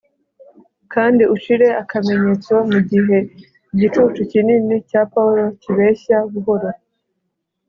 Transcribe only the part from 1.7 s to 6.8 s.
akamenyetso, mugihe igicucu kinini cya pawulo kibeshya buhoro